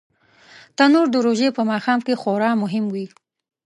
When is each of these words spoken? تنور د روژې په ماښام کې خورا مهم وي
تنور 0.77 1.07
د 1.11 1.15
روژې 1.25 1.49
په 1.57 1.61
ماښام 1.71 1.99
کې 2.05 2.19
خورا 2.21 2.51
مهم 2.63 2.85
وي 2.93 3.05